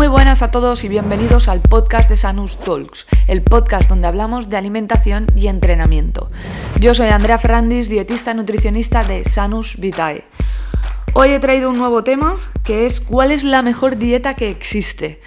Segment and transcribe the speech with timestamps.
[0.00, 4.48] Muy buenas a todos y bienvenidos al podcast de Sanus Talks, el podcast donde hablamos
[4.48, 6.26] de alimentación y entrenamiento.
[6.80, 10.24] Yo soy Andrea Ferrandis, dietista nutricionista de Sanus Vitae.
[11.12, 15.20] Hoy he traído un nuevo tema que es cuál es la mejor dieta que existe.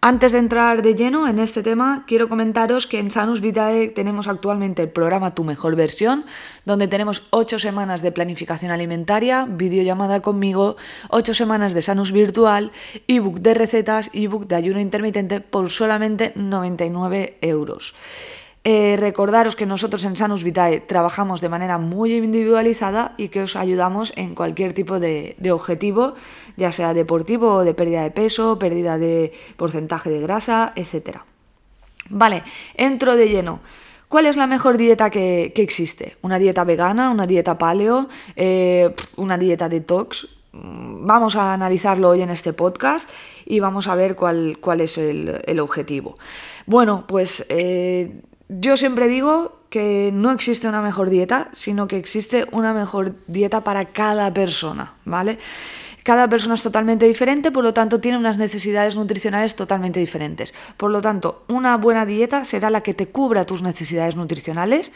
[0.00, 4.28] Antes de entrar de lleno en este tema, quiero comentaros que en Sanus Vitae tenemos
[4.28, 6.24] actualmente el programa Tu Mejor Versión,
[6.64, 10.76] donde tenemos 8 semanas de planificación alimentaria, videollamada conmigo,
[11.08, 12.70] 8 semanas de Sanus Virtual,
[13.08, 17.92] ebook de recetas, ebook de ayuno intermitente por solamente 99 euros.
[18.70, 23.56] Eh, recordaros que nosotros en Sanus Vitae trabajamos de manera muy individualizada y que os
[23.56, 26.16] ayudamos en cualquier tipo de, objetivo,
[26.58, 31.20] ya sea deportivo o de pérdida de peso, pérdida de porcentaje de grasa, etc.
[32.10, 32.42] Vale,
[32.74, 33.60] entro de lleno.
[34.08, 36.16] ¿Cuál es la mejor dieta que, existe?
[36.22, 37.10] ¿Una dieta vegana?
[37.10, 38.08] ¿Una dieta paleo?
[38.34, 40.28] Eh, ¿Una dieta detox?
[40.52, 43.08] Mm, vamos a analizarlo hoy en este podcast
[43.44, 46.14] y vamos a ver cuál, cuál es el, objetivo.
[46.66, 52.46] Bueno, pues eh, yo siempre digo que no existe una mejor dieta, sino que existe
[52.50, 55.38] una mejor dieta para cada persona, ¿vale?
[56.08, 60.54] Cada persona es totalmente diferente, por lo tanto tiene unas necesidades nutricionales totalmente diferentes.
[60.78, 64.90] Por lo tanto, una buena dieta será la que te cubra tus necesidades nutricionales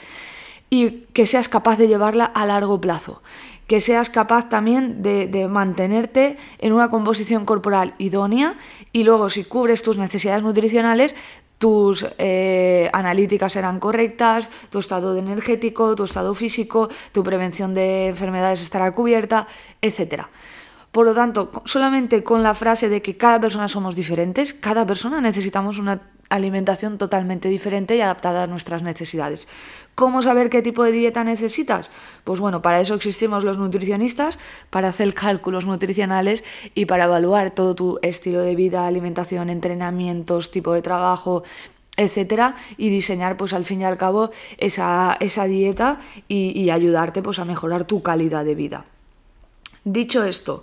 [0.70, 3.20] y que seas capaz de llevarla a largo plazo
[3.66, 8.56] que seas capaz también de, mantenerte en una composición corporal idónea
[8.92, 11.14] y luego si cubres tus necesidades nutricionales
[11.58, 18.62] tus eh, analíticas serán correctas, tu estado energético, tu estado físico, tu prevención de enfermedades
[18.62, 19.46] estará cubierta,
[19.80, 20.24] etc.
[20.92, 25.22] Por lo tanto, solamente con la frase de que cada persona somos diferentes, cada persona
[25.22, 29.48] necesitamos una alimentación totalmente diferente y adaptada a nuestras necesidades.
[29.94, 31.90] ¿Cómo saber qué tipo de dieta necesitas?
[32.24, 37.74] Pues bueno, para eso existimos los nutricionistas, para hacer cálculos nutricionales y para evaluar todo
[37.74, 41.42] tu estilo de vida, alimentación, entrenamientos, tipo de trabajo,
[41.96, 45.16] etcétera, y diseñar pues al fin y al cabo esa,
[45.48, 48.92] dieta y, y ayudarte pues a mejorar tu calidad de vida.
[49.84, 50.62] Dicho esto,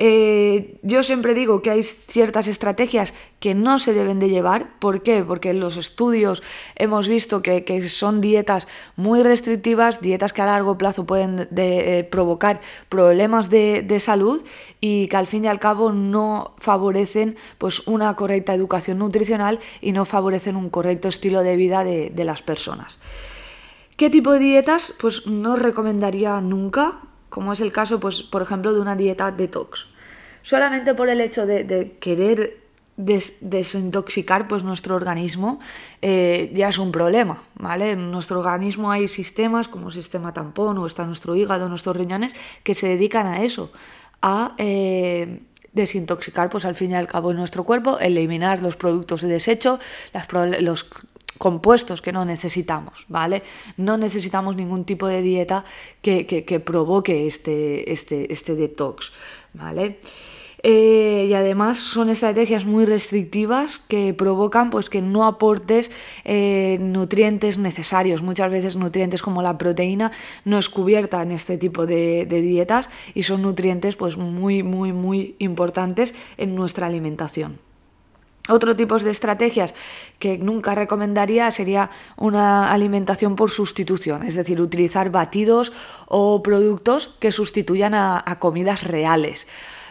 [0.00, 4.78] eh, yo siempre digo que hay ciertas estrategias que no se deben de llevar.
[4.78, 5.24] ¿Por qué?
[5.24, 6.44] Porque en los estudios
[6.76, 12.60] hemos visto que, son dietas muy restrictivas, dietas que a largo plazo pueden eh, provocar
[12.88, 14.44] problemas de, salud
[14.80, 19.90] y que al fin y al cabo no favorecen pues, una correcta educación nutricional y
[19.90, 23.00] no favorecen un correcto estilo de vida de, de las personas.
[23.96, 24.94] ¿Qué tipo de dietas?
[25.00, 29.86] Pues no recomendaría nunca como es el caso, pues, por ejemplo, de una dieta detox.
[30.42, 32.58] Solamente por el hecho de, querer
[32.96, 35.60] desintoxicar pues, nuestro organismo
[36.02, 37.92] eh, ya es un problema, ¿vale?
[37.92, 42.32] En nuestro organismo hay sistemas como el sistema tampón o está nuestro hígado, nuestros riñones,
[42.64, 43.70] que se dedican a eso,
[44.20, 49.28] a eh, desintoxicar pues al fin y al cabo nuestro cuerpo, eliminar los productos de
[49.28, 49.78] desecho,
[50.60, 50.86] los
[51.38, 53.42] compuestos que no necesitamos, ¿vale?
[53.76, 55.64] No necesitamos ningún tipo de dieta
[56.02, 59.12] que, provoque este, este, este detox,
[59.54, 59.98] ¿vale?
[60.62, 65.90] Eh, y además son estrategias muy restrictivas que provocan pues que no aportes
[66.24, 68.22] eh, nutrientes necesarios.
[68.22, 70.10] Muchas veces nutrientes como la proteína
[70.44, 74.92] no es cubierta en este tipo de, de dietas y son nutrientes pues muy muy
[74.92, 77.67] muy importantes en nuestra alimentación.
[78.48, 79.74] Otro tipo de estrategias
[80.18, 85.72] que nunca recomendaría sería una alimentación por sustitución, es decir, utilizar batidos
[86.06, 89.46] o productos que sustituyan a, comidas reales.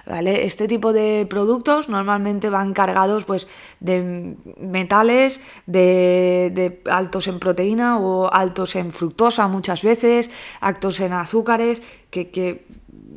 [0.08, 0.46] ¿Vale?
[0.46, 3.46] Este tipo de productos normalmente van cargados pues,
[3.82, 10.32] de metales, de, altos en proteína o altos en fructosa muchas veces,
[10.62, 12.66] altos en azúcares, que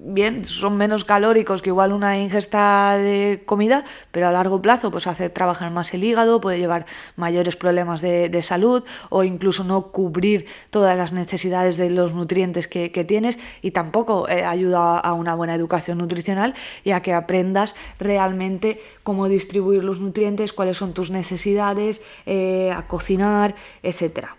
[0.02, 5.06] bien, son menos calóricos que igual una ingesta de comida, pero a largo plazo pues
[5.06, 10.46] hace trabajar más el hígado, puede llevar mayores problemas de, salud o incluso no cubrir
[10.70, 15.54] todas las necesidades de los nutrientes que, tienes y tampoco eh, ayuda a una buena
[15.54, 22.00] educación nutricional y a que aprendas realmente cómo distribuir los nutrientes, cuáles son tus necesidades,
[22.24, 24.36] eh, a cocinar, etcétera.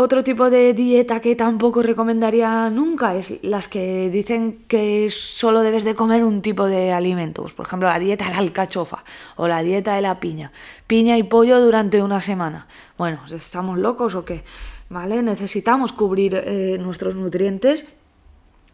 [0.00, 5.82] Otro tipo de dieta que tampoco recomendaría nunca es las que dicen que solo debes
[5.82, 7.54] de comer un tipo de alimentos.
[7.54, 9.02] Por ejemplo, la dieta de la alcachofa
[9.34, 10.52] o la dieta de la piña.
[10.86, 12.68] Piña y pollo durante una semana.
[12.96, 14.44] Bueno, ¿estamos locos o qué?
[14.88, 15.20] ¿Vale?
[15.20, 17.84] Necesitamos cubrir eh, nuestros nutrientes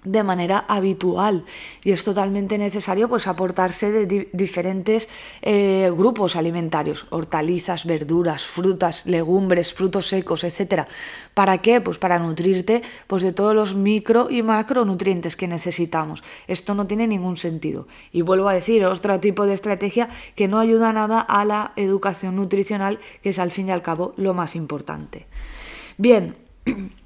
[0.05, 1.45] de manera habitual.
[1.83, 5.09] Y es totalmente necesario pues aportarse de diferentes
[5.43, 7.07] eh, grupos alimentarios.
[7.11, 10.87] Hortalizas verduras frutas legumbres frutos secos etcétera.
[11.35, 16.23] Para qué pues para nutrirte pues de todos los micro y macronutrientes que necesitamos.
[16.47, 17.89] Esto no tiene ningún sentido.
[18.13, 22.37] Y vuelvo a decir otro tipo de estrategia que no ayuda nada a la educación
[22.37, 25.27] nutricional que es al fin y al cabo lo más importante.
[25.97, 26.37] Bien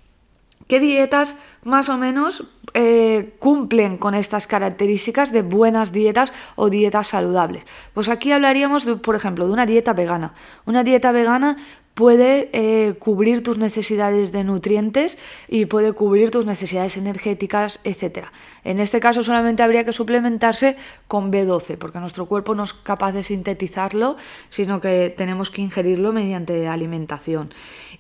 [0.69, 2.45] ¿Qué dietas más o menos
[2.75, 7.65] eh, cumplen con estas características de buenas dietas o dietas saludables?
[7.95, 10.35] Pues aquí hablaríamos, por ejemplo, de una dieta vegana.
[10.67, 11.57] Una dieta vegana
[11.99, 15.19] puede eh, cubrir tus necesidades de nutrientes
[15.49, 18.27] y puede cubrir tus necesidades energéticas, etc.
[18.63, 20.77] En este caso solamente habría que suplementarse
[21.09, 24.17] con B12, porque nuestro cuerpo no es capaz de sintetizarlo,
[24.49, 27.51] sino que tenemos que ingerirlo mediante alimentación.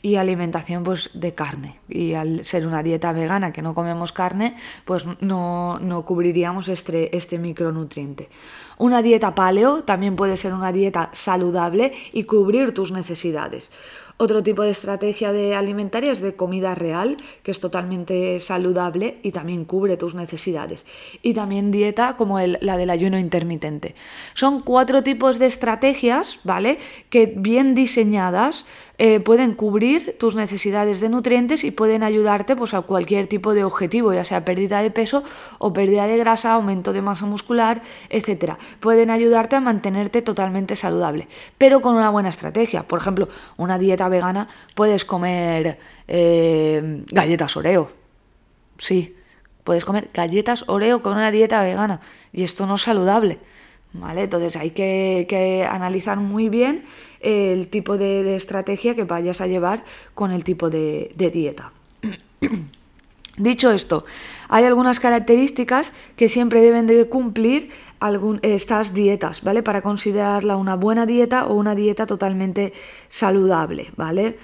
[0.00, 1.80] Y alimentación pues de carne.
[1.88, 4.54] Y al ser una dieta vegana que no comemos carne,
[4.84, 8.28] pues no, no cubriríamos este, este micronutriente.
[8.78, 13.72] Una dieta paleo también puede ser una dieta saludable y cubrir tus necesidades.
[14.20, 19.30] Otro tipo de estrategia de alimentaria es de comida real, que es totalmente saludable y
[19.30, 20.84] también cubre tus necesidades.
[21.22, 23.94] Y también dieta como la del ayuno intermitente.
[24.34, 26.78] Son cuatro tipos de estrategias, ¿vale?
[27.10, 28.66] Que bien diseñadas
[29.00, 33.62] eh, pueden cubrir tus necesidades de nutrientes y pueden ayudarte pues, a cualquier tipo de
[33.62, 35.22] objetivo, ya sea pérdida de peso
[35.58, 37.80] o pérdida de grasa, aumento de masa muscular,
[38.10, 38.54] etc.
[38.80, 41.28] Pueden ayudarte a mantenerte totalmente saludable,
[41.58, 42.82] pero con una buena estrategia.
[42.88, 45.78] Por ejemplo, una dieta vegana puedes comer
[46.08, 47.92] eh, galletas Oreo.
[48.78, 49.14] Sí,
[49.62, 52.00] puedes comer galletas Oreo con una dieta vegana
[52.32, 53.38] y esto no es saludable.
[53.94, 54.24] ¿Vale?
[54.24, 56.84] Entonces hay que analizar muy bien
[57.20, 61.72] el tipo de, estrategia que vayas a llevar con el tipo de, dieta.
[63.36, 64.04] Dicho esto,
[64.48, 67.70] hay algunas características que siempre deben de cumplir
[68.42, 69.62] estas dietas, ¿vale?
[69.62, 72.72] Para considerarla una buena dieta o una dieta totalmente
[73.08, 74.38] saludable, ¿vale?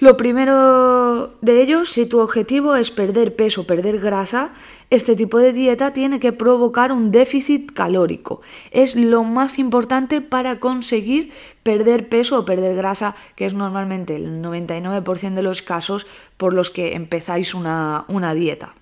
[0.00, 4.52] Lo primero de ello, si tu objetivo es perder peso, perder grasa,
[4.90, 8.40] este tipo de dieta tiene que provocar un déficit calórico.
[8.70, 11.32] Es lo más importante para conseguir
[11.64, 16.06] perder peso o perder grasa, que es normalmente el 99% de los casos
[16.36, 18.76] por los que empezáis una, una dieta.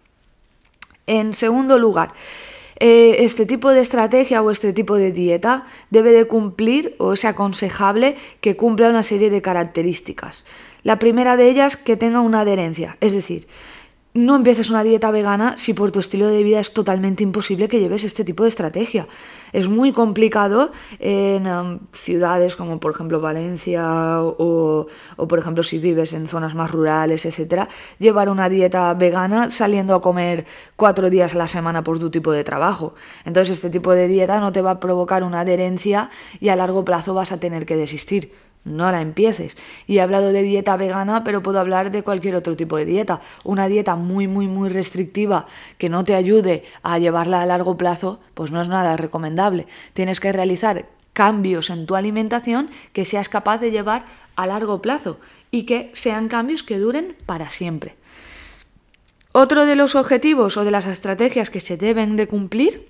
[1.06, 2.12] En segundo lugar,
[2.78, 7.24] eh, este tipo de estrategia o este tipo de dieta debe de cumplir o es
[7.24, 10.44] aconsejable que cumpla una serie de características.
[10.86, 13.48] La primera de ellas, que tenga una adherencia, es decir,
[14.14, 17.80] no empieces una dieta vegana si por tu estilo de vida es totalmente imposible que
[17.80, 19.08] lleves este tipo de estrategia.
[19.52, 24.86] Es muy complicado en um, ciudades como por ejemplo Valencia o,
[25.16, 27.66] o, por ejemplo si vives en zonas más rurales, etcétera,
[27.98, 30.44] llevar una dieta vegana saliendo a comer
[30.76, 32.94] cuatro días a la semana por tu tipo de trabajo.
[33.24, 36.84] Entonces este tipo de dieta no te va a provocar una adherencia y a largo
[36.84, 38.30] plazo vas a tener que desistir
[38.66, 39.56] no la empieces.
[39.86, 43.20] Y he hablado de dieta vegana, pero puedo hablar de cualquier otro tipo de dieta.
[43.44, 45.46] Una dieta muy, muy, muy restrictiva
[45.78, 49.66] que no te ayude a llevarla a largo plazo, pues no es nada recomendable.
[49.94, 54.04] Tienes que realizar cambios en tu alimentación que seas capaz de llevar
[54.34, 55.18] a largo plazo
[55.50, 57.96] y que sean cambios que duren para siempre.
[59.32, 62.88] Otro de los objetivos o de las estrategias que se deben de cumplir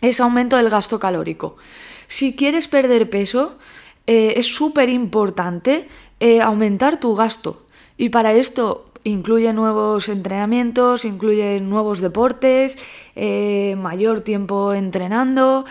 [0.00, 1.56] es aumento del gasto calórico.
[2.06, 3.56] Si quieres perder peso,
[4.06, 5.88] eh, es súper importante
[6.20, 7.64] eh, aumentar tu gasto.
[7.96, 12.78] Y para esto incluye nuevos entrenamientos, incluye nuevos deportes,
[13.16, 15.64] eh, mayor tiempo entrenando,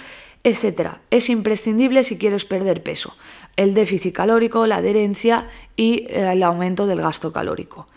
[0.43, 0.97] etc.
[1.11, 3.15] Es imprescindible si quieres perder peso.
[3.55, 7.87] El déficit calórico, la adherencia y el aumento del gasto calórico.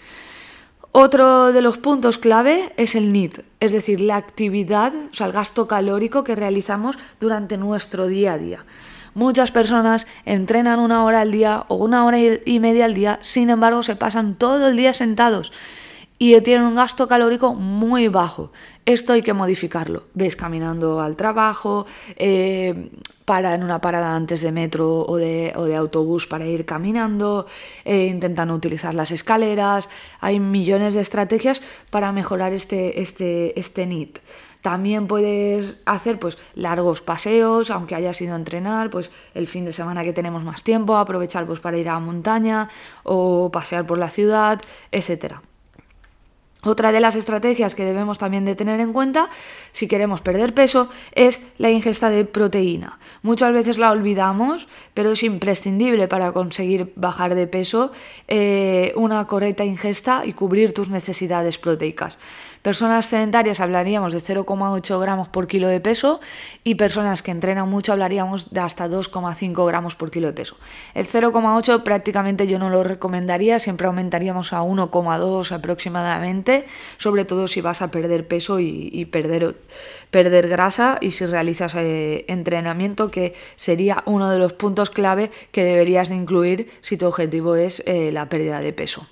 [0.94, 5.32] Otro de los puntos clave es el NIT, es decir, la actividad, o sea, el
[5.32, 8.66] gasto calórico que realizamos durante nuestro día a día.
[9.14, 13.50] Muchas personas entrenan una hora al día o una hora y media al día, sin
[13.50, 15.52] embargo se pasan todo el día sentados
[16.22, 18.52] y tienen un gasto calórico muy bajo.
[18.86, 20.04] Esto hay que modificarlo.
[20.14, 22.90] Ves caminando al trabajo, eh,
[23.24, 27.46] para en una parada antes de metro o de, autobús para ir caminando,
[27.84, 29.88] eh, intentan utilizar las escaleras.
[30.20, 34.20] Hay millones de estrategias para mejorar este, este, este NIT.
[34.62, 39.72] También puedes hacer pues largos paseos, aunque hayas ido a entrenar, pues el fin de
[39.72, 42.68] semana que tenemos más tiempo, aprovechar pues para ir a la montaña
[43.02, 44.60] o pasear por la ciudad,
[44.92, 45.42] etcétera.
[46.64, 49.30] Otra de las estrategias que debemos también de tener en cuenta
[49.72, 53.00] si queremos perder peso es la ingesta de proteína.
[53.22, 57.90] Muchas veces la olvidamos, pero es imprescindible para conseguir bajar de peso
[58.28, 62.16] eh, una correcta ingesta y cubrir tus necesidades proteicas.
[62.62, 66.20] Personas sedentarias hablaríamos de 0,8 gramos por kilo de peso
[66.62, 70.56] y personas que entrenan mucho hablaríamos de hasta 2,5 gramos por kilo de peso.
[70.94, 76.64] El 0,8 prácticamente yo no lo recomendaría, siempre aumentaríamos a 1,2 aproximadamente,
[76.98, 79.56] sobre todo si vas a perder peso y, perder,
[80.12, 85.64] perder grasa y si realizas eh, entrenamiento, que sería uno de los puntos clave que
[85.64, 89.04] deberías de incluir si tu objetivo es eh, la pérdida de peso.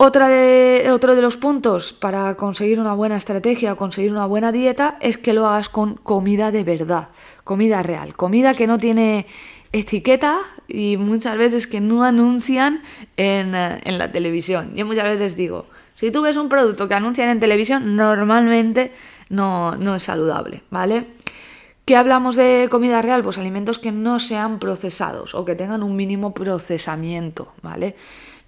[0.00, 4.52] Otra de, otro de los puntos para conseguir una buena estrategia o conseguir una buena
[4.52, 7.08] dieta es que lo hagas con comida de verdad,
[7.42, 9.26] comida real, comida que no tiene
[9.72, 10.38] etiqueta
[10.68, 12.80] y muchas veces que no anuncian
[13.16, 14.72] en, en la televisión.
[14.76, 18.92] Yo muchas veces digo, si tú ves un producto que anuncian en televisión, normalmente
[19.30, 21.06] no, no es saludable, ¿vale?
[21.84, 23.24] ¿Qué hablamos de comida real?
[23.24, 27.96] Pues alimentos que no sean procesados o que tengan un mínimo procesamiento, ¿vale?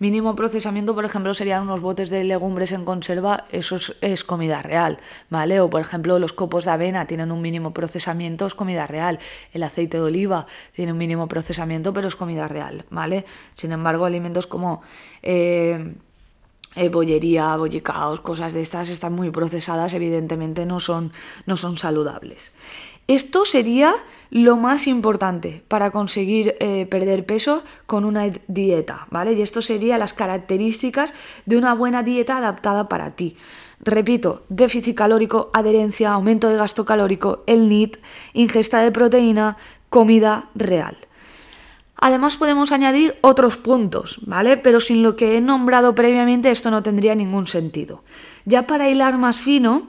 [0.01, 4.99] Mínimo procesamiento, por ejemplo, serían unos botes de legumbres en conserva, eso es, comida real,
[5.29, 5.61] ¿vale?
[5.61, 9.19] O por ejemplo, los copos de avena tienen un mínimo procesamiento, es comida real.
[9.53, 13.27] El aceite de oliva tiene un mínimo procesamiento, pero es comida real, ¿vale?
[13.53, 14.81] Sin embargo, alimentos como
[15.23, 15.95] eh,
[16.77, 21.13] eh, bollería, bollicaos, cosas de estas están muy procesadas, evidentemente no son,
[21.45, 22.53] no son saludables.
[23.11, 23.97] Esto sería
[24.31, 29.33] lo más importante para conseguir eh, perder peso con una dieta, ¿vale?
[29.33, 31.13] Y esto sería las características
[31.45, 33.35] de una buena dieta adaptada para ti.
[33.81, 37.97] Repito, déficit calórico, adherencia, aumento de gasto calórico, el NIT,
[38.33, 39.57] ingesta de proteína,
[39.89, 40.97] comida real.
[41.97, 44.57] Además podemos añadir otros puntos, ¿vale?
[44.57, 48.05] Pero sin lo que he nombrado previamente esto no tendría ningún sentido.
[48.45, 49.89] Ya para hilar más fino,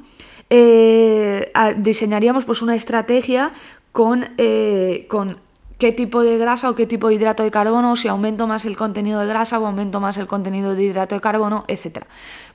[0.51, 3.53] eh, diseñaríamos pues una estrategia
[3.93, 5.37] con, eh, con
[5.77, 8.75] qué tipo de grasa o qué tipo de hidrato de carbono, si aumento más el
[8.75, 12.03] contenido de grasa o aumento más el contenido de hidrato de carbono, etc.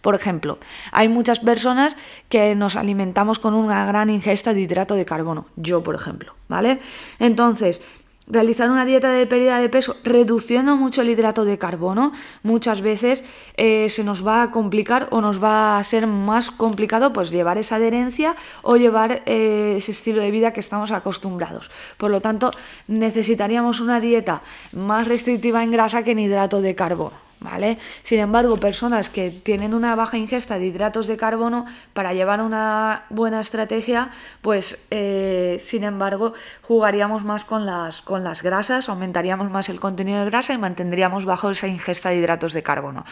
[0.03, 0.59] Por ejemplo,
[0.93, 1.97] hay muchas personas
[2.29, 6.79] que nos alimentamos con una gran ingesta de hidrato de carbono, yo por ejemplo, ¿vale?
[7.19, 7.81] Entonces,
[8.27, 13.25] realizar una dieta de pérdida de peso reduciendo mucho el hidrato de carbono, muchas veces
[13.57, 17.59] eh, se nos va a complicar o nos va a ser más complicado pues llevar
[17.59, 21.71] esa adherencia o llevar eh, ese estilo de vida que estamos acostumbrados.
[21.97, 22.51] Por lo tanto,
[22.89, 24.43] necesitaríamos una dieta
[24.73, 27.27] más restrictiva en grasa que en hidrato de carbono.
[27.47, 27.79] ¿Vale?
[28.03, 33.05] Sin embargo, personas que tienen una baja ingesta de hidratos de carbono para llevar una
[33.09, 34.11] buena estrategia,
[34.43, 40.21] pues eh, sin embargo jugaríamos más con las, con las grasas, aumentaríamos más el contenido
[40.25, 43.05] de grasa y mantendríamos bajo esa ingesta de hidratos de carbono.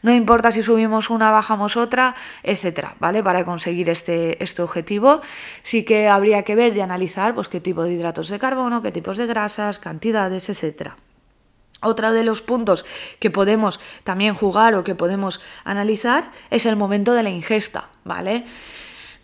[0.00, 3.22] No importa si subimos una, bajamos otra, etcétera, ¿vale?
[3.22, 5.20] Para conseguir este, este objetivo,
[5.62, 8.90] sí que habría que ver y analizar pues, qué tipo de hidratos de carbono, qué
[8.90, 10.96] tipos de grasas, cantidades, etcétera.
[11.82, 12.84] Otro de los puntos
[13.18, 18.44] que podemos también jugar o que podemos analizar es el momento de la ingesta, ¿vale?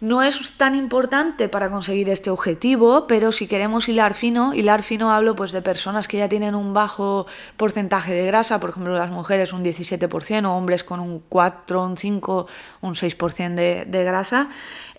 [0.01, 5.11] No es tan importante para conseguir este objetivo, pero si queremos hilar fino, hilar fino
[5.11, 7.27] hablo pues de personas que ya tienen un bajo
[7.57, 11.97] porcentaje de grasa, por ejemplo las mujeres un 17% o hombres con un 4, un
[11.97, 12.47] 5,
[12.83, 14.49] un 6% de, de grasa,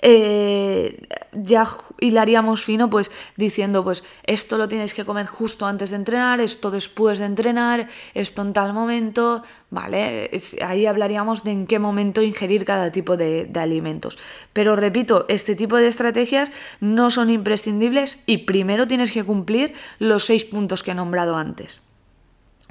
[0.01, 1.01] eh,
[1.31, 1.65] ya
[2.01, 6.71] hilaríamos fino pues diciendo pues esto lo tienes que comer justo antes de entrenar, esto
[6.71, 10.31] después de entrenar, esto en tal momento, ¿vale?
[10.61, 14.17] ahí hablaríamos de en qué momento ingerir cada tipo de alimentos.
[14.53, 20.25] Pero repito, este tipo de estrategias no son imprescindibles y primero tienes que cumplir los
[20.25, 21.81] seis puntos que he nombrado antes.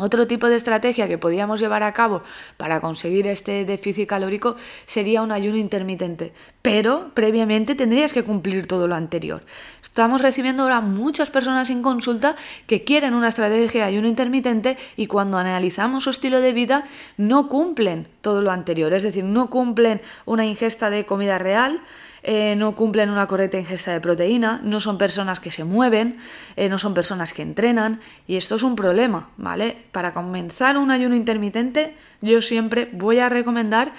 [0.01, 2.23] Otro tipo de estrategia que podríamos llevar a cabo
[2.57, 4.55] para conseguir este déficit calórico
[4.87, 9.43] sería un ayuno intermitente, pero previamente tendrías que cumplir todo lo anterior.
[9.83, 12.37] Estamos recibiendo ahora muchas personas en consulta
[12.69, 16.85] que quieren una estrategia de ayuno intermitente y cuando analizamos su estilo de vida
[17.17, 21.83] no cumplen todo lo anterior, es decir, no cumplen una ingesta de comida real,
[22.31, 26.19] eh, no cumplen una correcta ingesta de proteína, no son personas que se mueven,
[26.57, 29.79] eh, no son personas que entrenan y esto es un problema, ¿vale?
[29.93, 33.95] Para comenzar un ayuno intermitente yo siempre voy a recomendar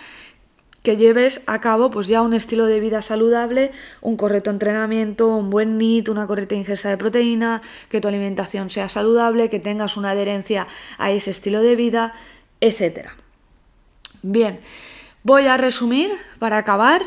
[0.83, 5.49] que lleves a cabo pues ya un estilo de vida saludable, un correcto entrenamiento, un
[5.49, 10.11] buen NIT, una correcta ingesta de proteína, que tu alimentación sea saludable, que tengas una
[10.11, 10.67] adherencia
[10.99, 12.13] a ese estilo de vida,
[12.61, 13.09] etc.
[14.21, 14.59] Bien,
[15.23, 17.01] voy a resumir para acabar.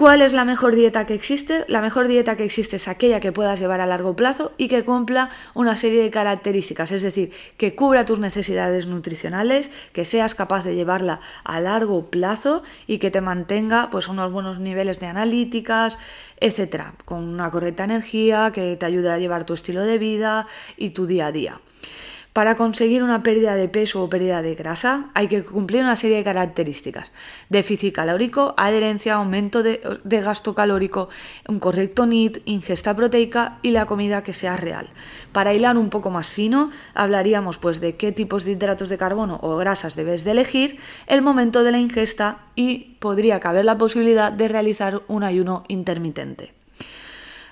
[0.00, 1.66] ¿Cuál es la mejor dieta que existe?
[1.68, 4.82] La mejor dieta que existe es aquella que puedas llevar a largo plazo y que
[4.82, 10.64] cumpla una serie de características, es decir, que cubra tus necesidades nutricionales, que seas capaz
[10.64, 15.98] de llevarla a largo plazo y que te mantenga pues unos buenos niveles de analíticas,
[16.38, 20.46] etcétera, con una correcta energía, que te ayude a llevar tu estilo de vida
[20.78, 21.60] y tu día a día.
[22.32, 26.18] Para conseguir una pérdida de peso o pérdida de grasa hay que cumplir una serie
[26.18, 27.10] de características.
[27.48, 31.08] Déficit calórico, adherencia, aumento de, gasto calórico,
[31.48, 34.86] un correcto NIT, ingesta proteica y la comida que sea real.
[35.32, 39.40] Para hilar un poco más fino, hablaríamos pues de qué tipos de hidratos de carbono
[39.42, 44.30] o grasas debes de elegir, el momento de la ingesta y podría caber la posibilidad
[44.30, 46.59] de realizar un ayuno intermitente.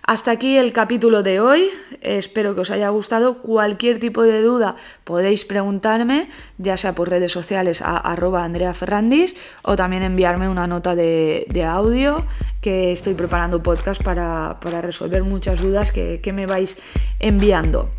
[0.09, 1.69] Hasta aquí el capítulo de hoy.
[2.01, 3.43] Espero que os haya gustado.
[3.43, 4.75] Cualquier tipo de duda
[5.05, 10.67] podéis preguntarme, ya sea por redes sociales a arroba Andrea Ferrandis o también enviarme una
[10.67, 12.25] nota de, audio
[12.63, 16.79] que estoy preparando podcast para, resolver muchas dudas que me vais
[17.21, 17.91] enviando.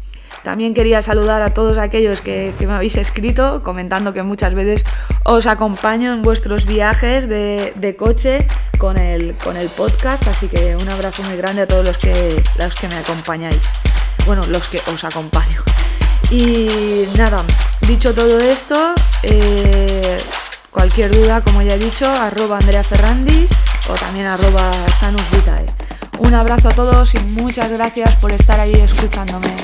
[0.44, 4.86] También quería saludar a todos aquellos que, me habéis escrito comentando que muchas veces
[5.26, 8.48] os acompaño en vuestros viajes de, coche
[8.80, 12.42] con el, con el podcast, así que un abrazo muy grande a todos los que,
[12.58, 13.62] los que me acompañáis.
[14.26, 15.62] Bueno, los que os acompaño.
[16.32, 17.44] Y nada,
[17.82, 18.94] dicho todo esto,
[19.24, 20.18] eh,
[20.72, 23.52] cualquier duda, como ya he dicho, arroba Andrea Ferrandis
[23.90, 25.66] o también arroba Sanus Vitae.
[26.20, 29.56] Un abrazo a todos y muchas gracias por estar ahí escuchándome.